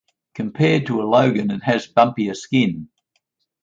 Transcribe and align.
Compared 0.33 0.87
to 0.87 0.99
a 0.99 1.03
longan, 1.03 1.55
it 1.55 1.61
has 1.61 1.85
bumpier 1.85 2.35
skin. 2.35 2.89